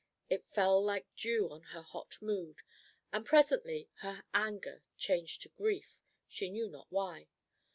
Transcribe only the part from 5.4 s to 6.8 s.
to grief, she knew